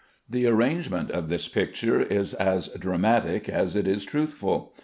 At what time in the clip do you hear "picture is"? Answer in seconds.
1.47-2.33